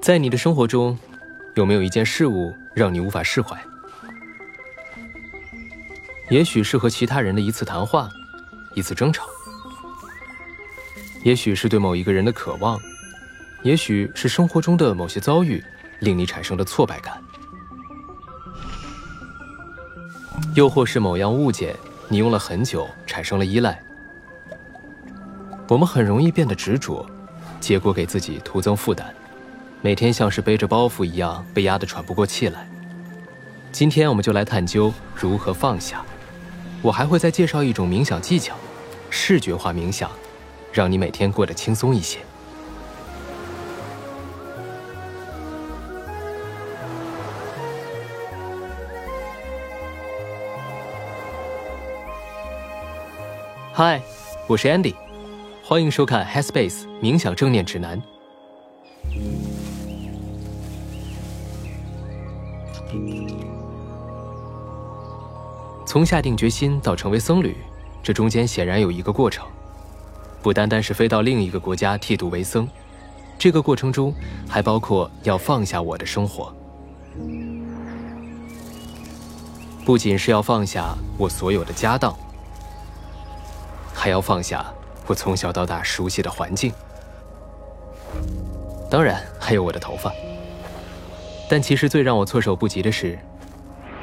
[0.00, 0.98] 在你的生活中，
[1.54, 3.58] 有没有一件事物让你无法释怀？
[6.30, 8.08] 也许是和其他人的一次谈话，
[8.74, 9.24] 一次争吵；
[11.22, 12.78] 也许是对某一个人的渴望；
[13.62, 15.62] 也许是生活中的某些遭遇
[16.00, 17.16] 令你产生的挫败感；
[20.54, 21.74] 又或是某样物件
[22.08, 23.82] 你用了很久，产生了依赖。
[25.68, 27.06] 我们很容易变得执着，
[27.64, 29.06] 结果给自己徒增负担，
[29.80, 32.68] 每天像是背着包袱一样被压得喘不过气来。
[33.72, 36.04] 今天我们就来探究如何放下。
[36.82, 38.54] 我还会再介绍一种冥想技巧——
[39.08, 40.10] 视觉化冥想，
[40.74, 42.18] 让你每天过得轻松一些。
[53.72, 54.02] 嗨，
[54.46, 55.03] 我是 Andy。
[55.66, 57.98] 欢迎收看 Headspace 冥想正念指南。
[65.86, 67.56] 从下定决心到成为僧侣，
[68.02, 69.46] 这中间显然有一个过程，
[70.42, 72.68] 不单单是飞到另一个国家剃度为僧，
[73.38, 74.12] 这个过程中
[74.46, 76.54] 还包括要放下我的生活，
[79.86, 82.14] 不仅是要放下我所有的家当，
[83.94, 84.62] 还要放下。
[85.06, 86.72] 我从小到大熟悉的环境，
[88.90, 90.12] 当然还有我的头发。
[91.48, 93.18] 但其实最让我措手不及的是，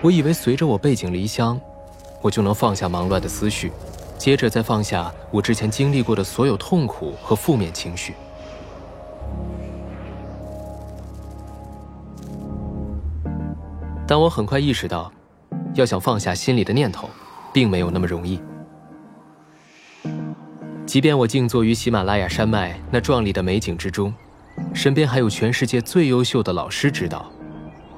[0.02, 1.59] 我以为随着我背井离乡，
[2.22, 3.72] 我就能放下忙乱的思绪，
[4.17, 8.13] 接着再放下我之前经历过的所有痛苦和负面情绪。
[14.07, 15.11] 但我很快意识到，
[15.73, 17.09] 要想放下心里的念头，
[17.52, 18.39] 并没有那么容易。
[20.92, 24.14] 即便我静坐于喜马拉雅山脉那壮丽的美景之中，
[24.73, 27.31] 身边还有全世界最优秀的老师指导，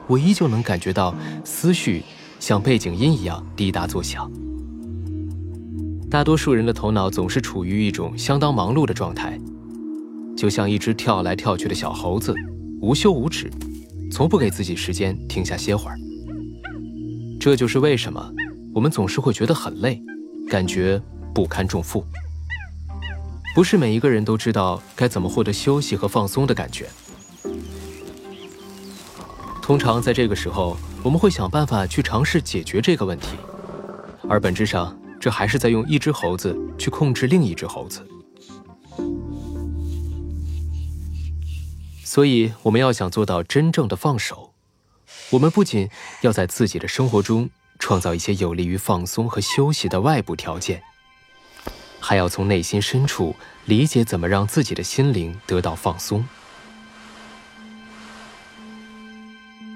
[0.06, 2.04] 我依旧能感觉到思绪
[2.40, 4.32] 像背景音一样滴答作响。
[6.08, 9.40] 大多数人的头脑总是处于一种相当忙碌的状态，
[10.38, 12.32] 就像一只跳来跳去的小猴子，
[12.80, 13.50] 无休无止，
[14.12, 15.98] 从不给自己时间停下歇会儿。
[17.40, 18.32] 这就是为什么
[18.72, 20.00] 我们总是会觉得很累，
[20.48, 21.02] 感觉
[21.34, 22.06] 不堪重负。
[23.53, 26.90] 不是每一个人都知道该怎么获得休息和放松的感觉。
[29.62, 33.38] 通常在这个时候，我们会想办法去尝试解决这个问题，
[34.28, 38.06] 而本质上，这还是在用一只猴子去控制另一只猴子。
[42.03, 44.52] 所以，我们要想做到真正的放手，
[45.30, 45.90] 我们不仅
[46.22, 47.50] 要在自己的生活中
[47.80, 50.84] 创造一些有利于放松和休息的外部条件。
[52.06, 53.34] 还要从内心深处
[53.64, 56.25] 理解怎么让自己的心灵得到放松。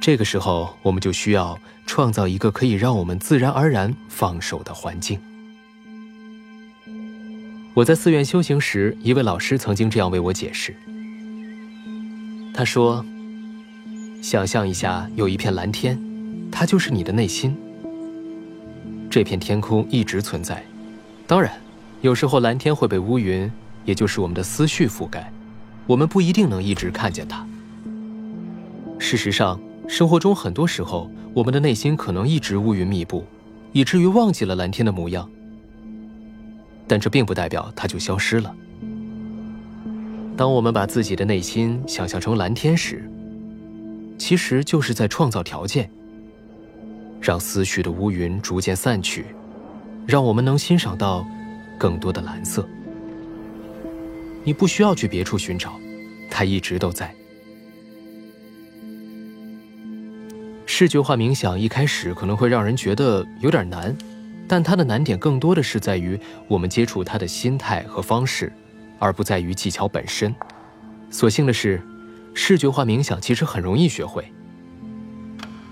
[0.01, 5.17] 这个时候，我们就需要创造一个可以让我们自然而然放手的环境。
[7.73, 10.75] 我在寺院修行时，一位老师曾经这样为我解释。
[12.53, 13.05] 他说
[14.21, 15.97] ：“想象一下，有一片蓝天，
[16.51, 17.55] 它就是你的内心。
[19.09, 20.61] 这片天空一直存在，
[21.25, 21.49] 当然。”
[22.01, 23.51] 有时候蓝天会被乌云，
[23.83, 25.31] 也就是我们的思绪覆盖，
[25.87, 27.45] 我们不一定能一直看见它。
[28.99, 33.25] 事实上，生活中很多时候，我们的内心可能一直乌云密布，
[33.71, 35.27] 以至于忘记了蓝天的模样。
[36.87, 38.55] 但这并不代表它就消失了。
[40.37, 43.09] 当我们把自己的内心想象成蓝天时，
[44.19, 45.89] 其实就是在创造条件，
[47.19, 49.25] 让思绪的乌云逐渐散去，
[50.05, 51.27] 让我们能欣赏到。
[51.77, 52.67] 更多的蓝色，
[54.43, 55.79] 你不需要去别处寻找，
[56.29, 57.13] 它一直都在。
[60.65, 63.95] 视觉化冥想一开始可能会让人觉得有点难，
[64.47, 68.51] 但它的难点更多的是在于我们接触它的心态和方式，
[68.99, 70.33] 而不在于技巧本身。
[71.09, 71.81] 所幸的是，
[72.33, 74.31] 视觉化冥想其实很容易学会。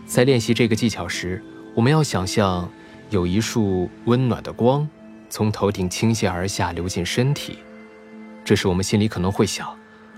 [0.05, 1.43] 在练习这个技巧时，
[1.75, 2.67] 我们要想象
[3.09, 4.87] 有一束温暖的光。
[5.35, 7.59] 从头顶倾泻而下，流进身体。
[8.45, 9.67] 这时，我们心里可能会想：“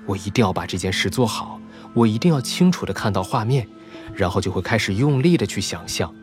[0.06, 1.60] 我一定要把这件事做好，
[1.96, 3.68] 我一定要清楚地看到画面。”
[4.14, 6.14] 然后就会开始用力地去想象。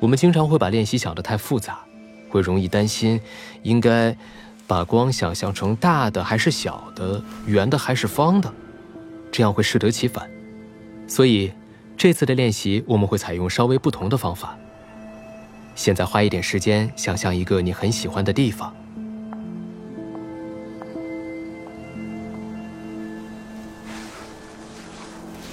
[0.00, 1.78] 我们经常会把练习想得太复杂，
[2.28, 3.20] 会容易担心
[3.62, 4.16] 应该
[4.66, 8.52] 把光想象成大的还是小的，圆的还是方的，
[9.30, 10.28] 这样会适得其反。
[11.06, 11.52] 所以，
[11.96, 14.58] 这次的练习我们会采用稍微不同的方法。
[15.78, 18.74] 现在花一点时间，想象一个你很喜欢的地方，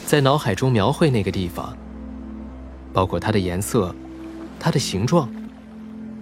[0.07, 1.77] 在脑海中描绘那个地方，
[2.91, 3.93] 包括它的颜色、
[4.59, 5.31] 它的形状、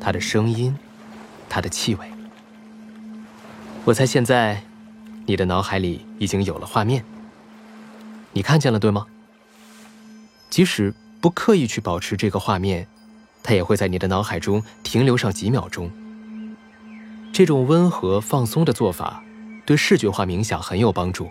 [0.01, 0.77] 它的声音、
[1.47, 2.05] 它的气味。
[3.85, 4.61] 我猜现在，
[5.25, 7.05] 你的脑海里已经有了画面。
[8.33, 9.05] 你看见了，对吗？
[10.49, 12.85] 即使不刻意去保持这个画面，
[13.43, 15.91] 它也会在你的脑海中停留上几秒钟。
[17.33, 19.23] 这种温和放松的做法，
[19.65, 21.29] 对视觉化冥想很有帮助。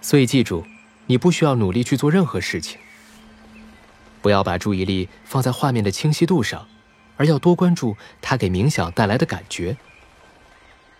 [0.00, 0.64] 所以记住，
[1.06, 2.78] 你不需要努力去做任何事情。
[4.22, 6.66] 不要把注意力放在画面的清晰度上，
[7.16, 9.76] 而要多关注它给冥想带来的感觉。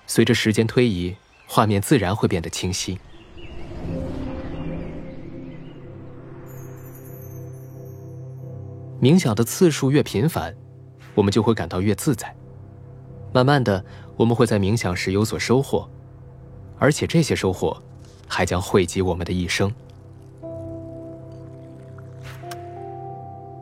[0.06, 2.99] 随着时间推移，画面自然会变得清晰。
[9.04, 10.54] 冥想的次数越频繁，
[11.14, 12.34] 我们就会感到越自在。
[13.34, 13.84] 慢慢的，
[14.16, 15.86] 我们会在冥想时有所收获，
[16.78, 17.76] 而且这些收获
[18.26, 19.70] 还将惠及我们的一生。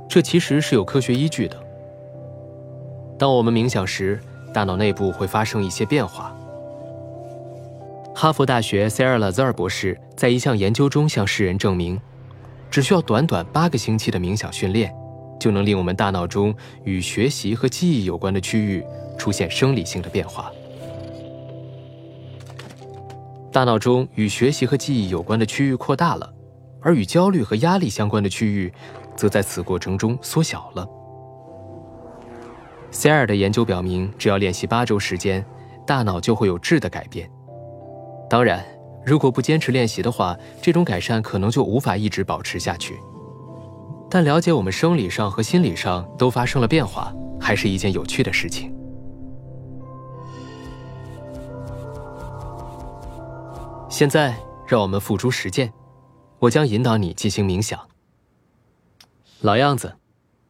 [0.08, 1.60] 这其实是有科学依据的。
[3.18, 4.20] 当我们冥想时，
[4.54, 6.32] 大脑内部会发生一些变化。
[8.14, 12.00] 哈佛大学塞尔拉兹尔博士在一项研究中向世人证明，
[12.70, 14.94] 只需要短短八个星期的冥想训练，
[15.42, 16.54] 就能令我们大脑中
[16.84, 18.84] 与学习和记忆有关的区域。
[19.18, 20.50] 出现生理性的变化，
[23.52, 26.32] 大脑中与学习和记忆有关的区域扩大了，
[26.80, 28.72] 而与焦虑和压力相关的区域，
[29.14, 30.88] 则在此过程中缩小了。
[32.90, 35.44] 塞尔的研究表明，只要练习八周时间，
[35.86, 37.30] 大脑就会有质的改变。
[38.28, 38.64] 当然，
[39.04, 42.98] 如果不坚持练习的话，这种改善可能就无法一直保持下去。
[44.14, 47.10] 但了解我们生理上和心理上都发生了变化，
[47.40, 48.70] 还是一件有趣的事情。
[53.88, 54.36] 现在，
[54.68, 55.72] 让我们付诸实践。
[56.40, 57.88] 我将引导你进行冥想。
[59.40, 59.96] 老样子，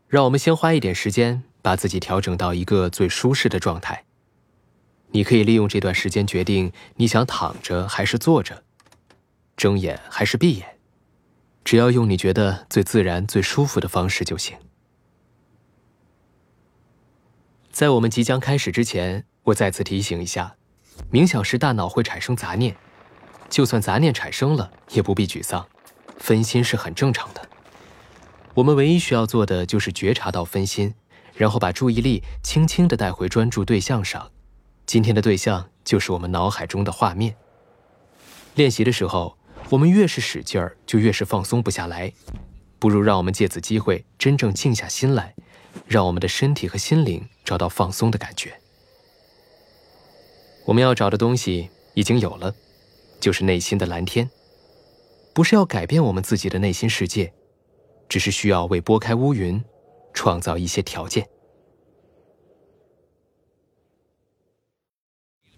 [0.08, 4.02] 让我们先花一点时间，把自己调整到一个最舒适的状态。
[5.12, 8.64] 你可以利用这段时间决定你想躺着还是坐着，
[9.56, 10.71] 睁眼还是闭眼，
[11.64, 14.56] 只要用你觉得最自然、最舒服的方式就行。
[17.70, 20.56] 在我们即将开始之前，我再次提醒一下：
[21.10, 22.76] 冥想时大脑会产生杂念。
[23.48, 25.66] 就算杂念产生了，也不必沮丧，
[26.18, 27.48] 分心是很正常的。
[28.54, 30.94] 我们唯一需要做的就是觉察到分心，
[31.34, 34.30] 然后把注意力轻轻地带回专注对象上。
[34.84, 37.36] 今天的对象就是我们脑海中的画面。
[38.54, 39.38] 练习的时候，
[39.72, 42.12] 我们越是使劲儿，就越是放松不下来。
[42.78, 45.34] 不如让我们借此机会真正静下心来，
[45.86, 48.60] 让我们的身体和心灵找到放松的感觉。
[50.66, 52.54] 我们要找的东西已经有了。
[53.18, 54.28] 就是内心的蓝天，
[55.32, 57.32] 不是要改变我们自己的内心世界，
[58.08, 59.62] 只是需要为拨开乌云，
[60.12, 61.28] 创造一些条件。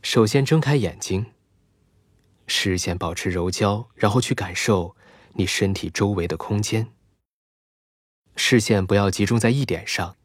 [0.02, 1.24] 首先睁开眼睛，
[2.46, 4.96] 视线保持柔焦，然后去感受
[5.34, 6.92] 你身体周围的空间。
[8.36, 10.16] 视线不要集中在一点上，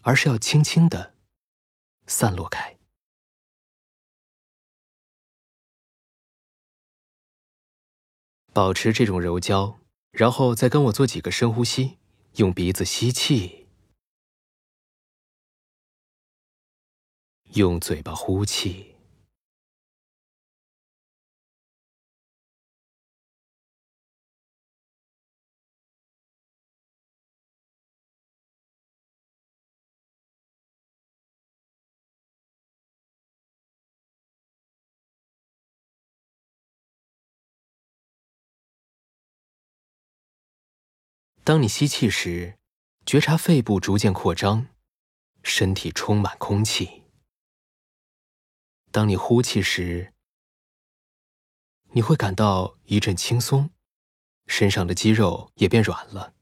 [0.00, 1.14] 而是要轻轻的
[2.06, 2.78] 散落开。
[8.54, 9.78] 保持这种柔焦，
[10.10, 11.98] 然后再跟我做几个深呼吸，
[12.36, 13.66] 用鼻子吸气，
[17.54, 18.91] 用嘴巴呼气。
[41.44, 42.56] 当你吸气时，
[43.04, 44.68] 觉察肺部逐渐扩张，
[45.42, 47.02] 身体充满空气。
[48.92, 50.14] 当你呼气时，
[51.94, 53.70] 你会感到一阵轻松，
[54.46, 56.36] 身上的肌肉也变软了。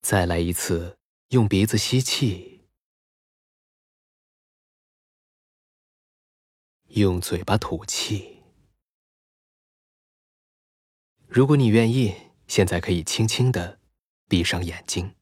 [0.00, 2.66] 再来一次，用鼻子吸气，
[6.86, 8.42] 用嘴巴吐气。
[11.28, 12.29] 如果你愿意。
[12.50, 13.78] 现在可以轻轻的
[14.26, 15.14] 闭上眼睛，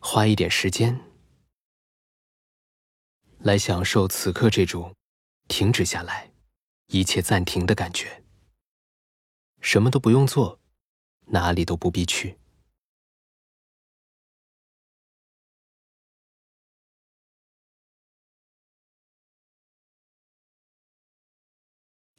[0.00, 1.00] 花一点时间
[3.38, 4.96] 来享受此刻这种
[5.46, 6.32] 停止下来、
[6.88, 8.24] 一切暂停的感觉。
[9.60, 10.58] 什么都不用做，
[11.26, 12.36] 哪里都不必去。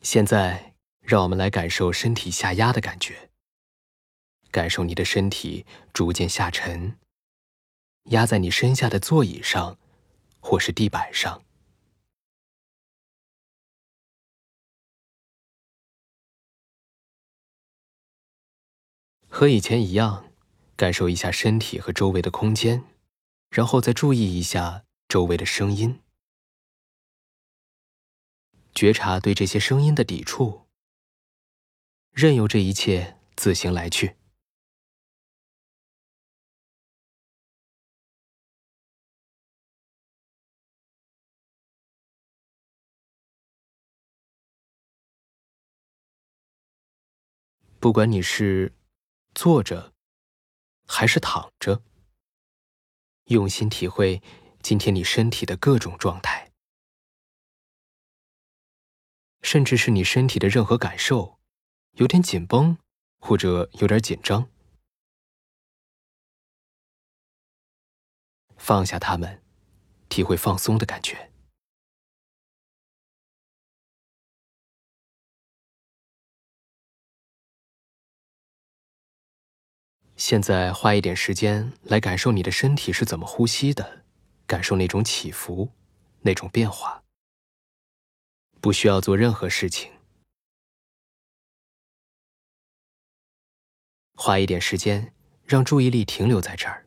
[0.02, 3.30] 现在，让我们来感受身体下压的感觉，
[4.50, 6.98] 感受你的身体逐渐下沉，
[8.06, 9.78] 压在你身下的座椅上，
[10.40, 11.44] 或是地板上。
[19.28, 20.32] 和以前一样，
[20.76, 22.84] 感受一下身体和周围的空间，
[23.50, 26.02] 然后再注意一下周围的声音，
[28.74, 30.68] 觉察对这些声音的抵触，
[32.12, 34.16] 任由这一切自行来去。
[47.80, 48.74] 不管你是。
[49.36, 49.94] 坐着，
[50.86, 51.82] 还是躺着，
[53.26, 54.22] 用心体会
[54.62, 56.49] 今天你身体的各种状态，
[59.52, 61.40] 甚至是你身体的任何感受，
[61.94, 62.78] 有点紧绷，
[63.18, 64.48] 或者有点紧张，
[68.58, 69.42] 放下它们，
[70.08, 71.32] 体会放松的感觉。
[80.16, 84.06] 现在花一点时间来感受你的身体是怎么呼吸的，
[84.46, 85.72] 感受那种起伏，
[86.22, 87.04] 那种变化。
[88.62, 89.92] 不需要做任何事情，
[94.16, 95.14] 花一点时间，
[95.46, 96.86] 让注意力停留在这儿。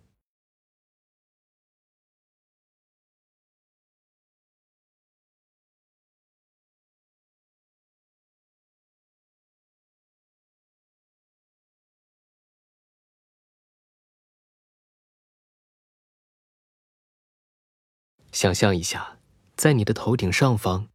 [18.31, 19.19] 想象一下，
[19.57, 20.92] 在你的头顶上方，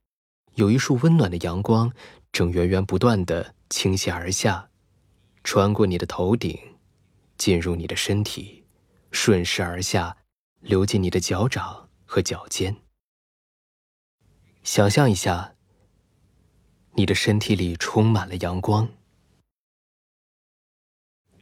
[0.57, 1.93] 有一束温暖的阳光，
[2.31, 4.71] 正源源不断的倾泻而下，
[5.43, 6.59] 穿过你的头顶，
[7.37, 8.65] 进入你的身体，
[9.11, 10.17] 顺势而下，
[10.59, 12.75] 流进你的脚掌和脚尖。
[14.63, 15.53] 想象一下，
[16.93, 18.89] 你的身体里充满了阳光，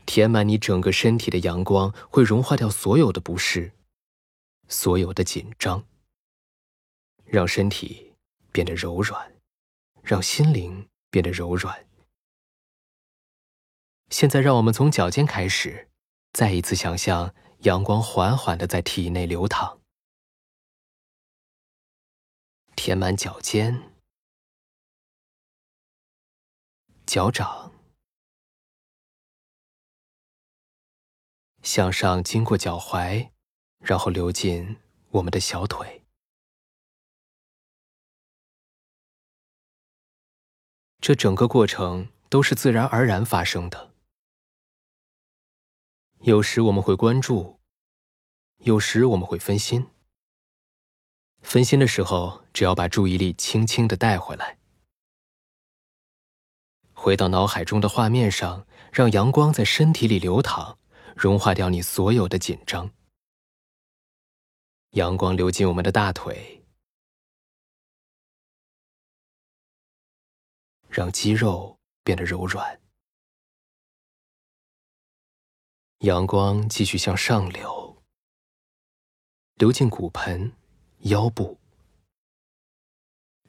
[0.06, 3.72] 填满你整个身体的阳光会融化掉所有的不适。
[4.68, 5.86] 所有的紧张，
[7.24, 8.15] 让身体
[8.56, 9.36] 变得柔软，
[10.02, 11.86] 让心灵变得柔软。
[14.10, 15.90] 现在，让我们从脚尖开始，
[16.32, 19.82] 再一次想象阳光缓缓的在体内流淌，
[22.78, 23.92] 填满脚尖、
[27.06, 27.74] 脚掌，
[31.62, 33.32] 向上经过脚踝。
[33.80, 34.78] 然后流进
[35.12, 36.05] 我们的小腿，
[41.06, 43.92] 这整个过程都是自然而然发生的。
[46.22, 47.60] 有时我们会关注，
[48.64, 49.86] 有时我们会分心。
[51.44, 54.58] 分心的时候，只要把注意力轻轻的带回来，
[56.92, 60.80] 回到脑海中的画面上，让阳光在身体里流淌，
[61.16, 62.90] 融化掉你所有的紧张。
[64.94, 66.65] 阳光流进我们的大腿，
[70.96, 72.80] 让肌肉变得柔软。
[76.00, 78.02] 阳光继续向上流，
[79.56, 80.54] 流进骨盆、
[81.00, 81.60] 腰部，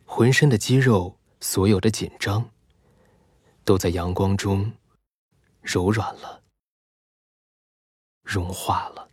[0.04, 2.50] 浑身的肌肉，所有的紧张，
[3.62, 4.72] 都在阳光中
[5.60, 6.42] 柔软了，
[8.24, 9.05] 融化了。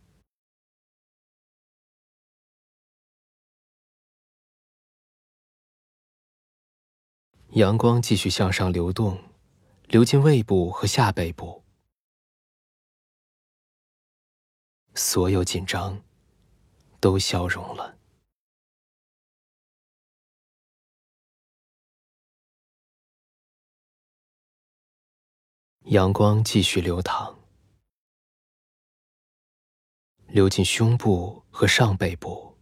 [7.54, 9.16] 阳光继续向上流动，
[9.84, 11.62] 流进胃部和下背部，
[14.96, 16.02] 所有紧张
[16.98, 17.96] 都消融了。
[25.84, 27.38] 阳光继续流淌，
[30.26, 32.53] 流进胸部和上背部。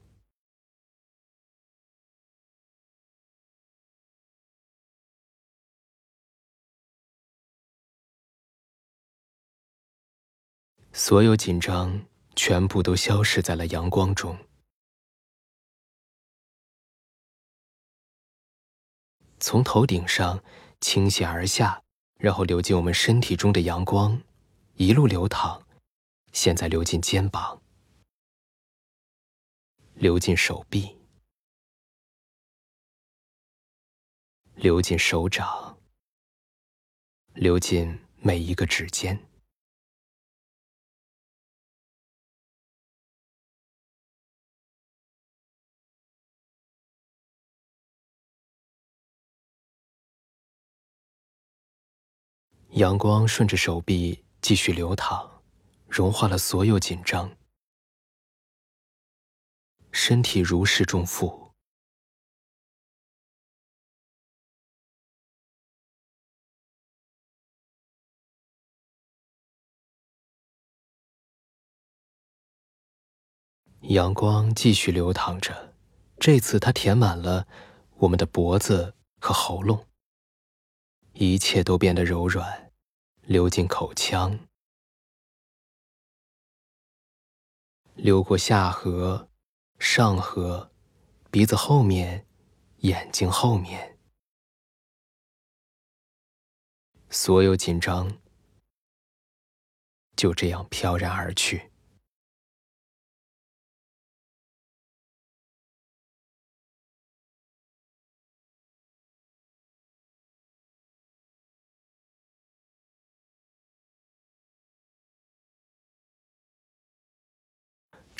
[11.04, 12.06] 所有紧张
[12.37, 14.38] 全部都消失在了阳光中，
[19.40, 20.40] 从头顶上
[20.80, 21.82] 倾泻而下，
[22.21, 24.23] 然后流进我们身体中的阳光，
[24.75, 25.66] 一路流淌，
[26.32, 27.61] 现在流进肩膀，
[29.94, 30.97] 流进手臂，
[34.54, 35.76] 流进手掌，
[37.35, 39.32] 流进每一个指尖。
[52.73, 55.43] 阳光顺着手臂继续流淌，
[55.87, 57.37] 融化了所有紧张，
[59.91, 61.52] 身体如释重负。
[73.83, 75.75] 阳光继续流淌着，
[76.19, 77.47] 这次它填满了
[77.99, 79.91] 我们的脖子和喉咙。
[81.14, 82.73] 一切都变得柔软，
[83.23, 84.49] 流进口腔，
[87.95, 89.28] 流过下颌、
[89.78, 90.71] 上颌、
[91.31, 92.26] 鼻子后面、
[92.78, 93.99] 眼睛后面，
[97.11, 98.19] 所有紧张
[100.16, 101.72] 就这样飘然而去。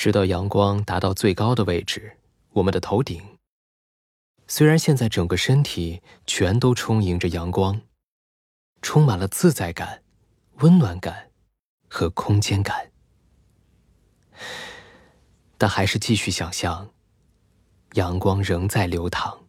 [0.03, 2.17] 直到阳光达到最高的位置，
[2.51, 3.23] 我们的头顶。
[4.49, 7.79] 虽然现在整个身体全都充盈着阳光，
[8.81, 10.03] 充满了自在感、
[10.55, 11.31] 温暖感
[11.87, 12.91] 和空间感，
[15.57, 16.91] 但还是继续想象，
[17.93, 19.42] 阳光仍在流淌。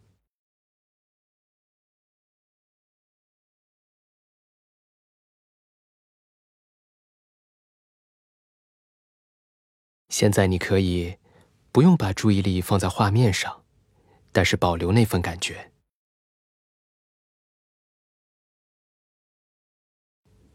[10.15, 11.17] 现在你可以
[11.73, 13.65] 不用把注意力放在画面上，
[14.31, 15.73] 但是保留那份感觉。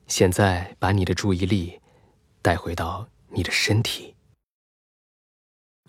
[0.07, 1.79] 现在把你的注意力
[2.40, 4.16] 带回到你的身体，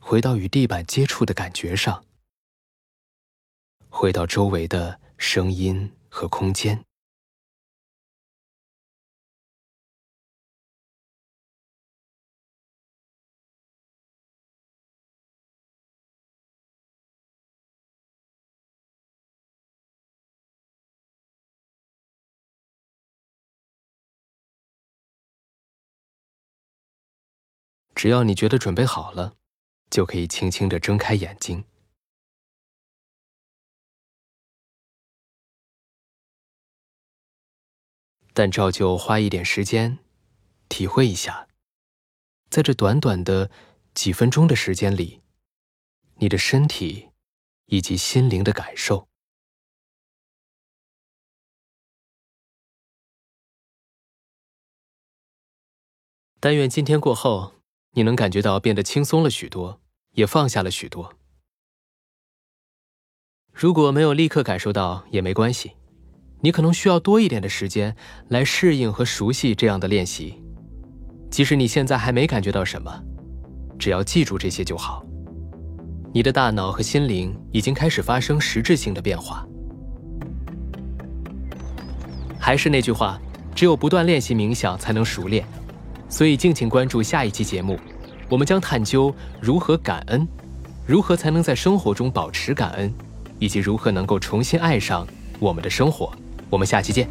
[0.01, 2.05] 回到与地板接触的感觉上，
[3.87, 6.83] 回到周围的声音和空间。
[28.01, 29.37] 只要你觉得准备好了，
[29.91, 31.65] 就可以轻轻的睁开眼睛。
[38.33, 39.99] 但照旧花一点时间，
[40.67, 41.47] 体会一下，
[42.49, 43.51] 在这短短的
[43.93, 45.21] 几分钟的时间里，
[46.15, 47.11] 你的身体
[47.67, 49.07] 以及心灵的感受。
[56.39, 57.60] 但愿今天过后。
[57.93, 59.81] 你能感觉到变得轻松了许多，
[60.13, 61.13] 也放下了许多。
[63.51, 65.73] 如果没有立刻感受到也没关系，
[66.39, 67.95] 你可能需要多一点的时间
[68.29, 70.41] 来适应和熟悉这样的练习。
[71.29, 73.03] 即使你现在还没感觉到什么，
[73.77, 75.05] 只要记住这些就好。
[76.13, 79.45] 你的大脑和心灵已经开始发生实质性的变化。
[82.39, 83.19] 还是那句话，
[83.53, 85.45] 只有不断练习冥想，才能熟练。
[86.11, 87.79] 所以，敬请关注下一期节目，
[88.27, 90.27] 我们将探究如何感恩，
[90.85, 92.93] 如何才能在生活中保持感恩，
[93.39, 95.07] 以及如何能够重新爱上
[95.39, 96.11] 我们的生活。
[96.49, 97.07] 我们下期见。